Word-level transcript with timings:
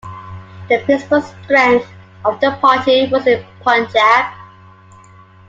The 0.67 0.79
principal 0.83 1.21
strength 1.21 1.87
of 2.25 2.39
the 2.41 2.57
party 2.59 3.07
was 3.11 3.27
in 3.27 3.45
Punjab. 3.61 4.33